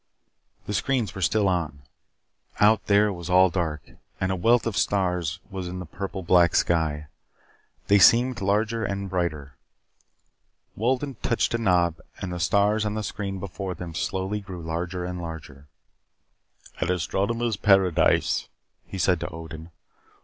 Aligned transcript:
The 0.65 0.73
screens 0.73 1.13
were 1.13 1.21
still 1.21 1.47
on. 1.47 1.83
Out 2.59 2.87
there 2.87 3.11
all 3.11 3.15
was 3.17 3.53
dark, 3.53 3.83
and 4.19 4.31
a 4.31 4.35
wealth 4.35 4.65
of 4.65 4.75
stars 4.75 5.39
was 5.51 5.67
in 5.67 5.77
the 5.77 5.85
purple 5.85 6.23
black 6.23 6.55
sky. 6.55 7.05
They 7.85 7.99
seemed 7.99 8.41
larger 8.41 8.83
and 8.83 9.07
brighter. 9.11 9.53
Wolden 10.75 11.17
touched 11.21 11.53
a 11.53 11.59
knob 11.59 12.01
and 12.17 12.33
the 12.33 12.39
stars 12.39 12.83
on 12.83 12.95
the 12.95 13.03
screen 13.03 13.39
before 13.39 13.75
them 13.75 13.93
slowly 13.93 14.41
grew 14.41 14.63
larger 14.63 15.05
and 15.05 15.21
larger. 15.21 15.67
"An 16.79 16.91
astronomer's 16.91 17.55
paradise," 17.57 18.49
he 18.87 18.97
said 18.97 19.19
to 19.19 19.27
Odin. 19.29 19.69